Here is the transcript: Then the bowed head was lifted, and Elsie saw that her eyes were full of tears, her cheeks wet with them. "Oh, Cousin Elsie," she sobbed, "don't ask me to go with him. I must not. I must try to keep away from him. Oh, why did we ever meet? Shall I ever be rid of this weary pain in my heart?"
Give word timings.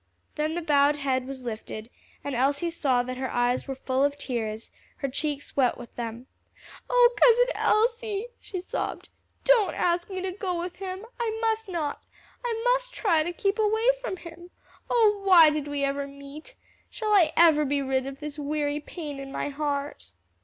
Then 0.33 0.55
the 0.55 0.63
bowed 0.63 0.97
head 0.97 1.27
was 1.27 1.43
lifted, 1.43 1.87
and 2.23 2.33
Elsie 2.33 2.71
saw 2.71 3.03
that 3.03 3.17
her 3.17 3.29
eyes 3.29 3.67
were 3.67 3.75
full 3.75 4.03
of 4.03 4.17
tears, 4.17 4.71
her 4.97 5.07
cheeks 5.07 5.55
wet 5.55 5.77
with 5.77 5.95
them. 5.95 6.25
"Oh, 6.89 7.13
Cousin 7.21 7.49
Elsie," 7.53 8.29
she 8.39 8.59
sobbed, 8.59 9.09
"don't 9.43 9.75
ask 9.75 10.09
me 10.09 10.19
to 10.21 10.31
go 10.31 10.59
with 10.59 10.77
him. 10.77 11.05
I 11.19 11.37
must 11.41 11.69
not. 11.69 12.01
I 12.43 12.59
must 12.73 12.91
try 12.91 13.21
to 13.21 13.31
keep 13.31 13.59
away 13.59 13.89
from 14.01 14.17
him. 14.17 14.49
Oh, 14.89 15.21
why 15.23 15.51
did 15.51 15.67
we 15.67 15.83
ever 15.83 16.07
meet? 16.07 16.55
Shall 16.89 17.13
I 17.13 17.31
ever 17.37 17.63
be 17.63 17.83
rid 17.83 18.07
of 18.07 18.19
this 18.19 18.39
weary 18.39 18.79
pain 18.79 19.19
in 19.19 19.31
my 19.31 19.49
heart?" 19.49 20.13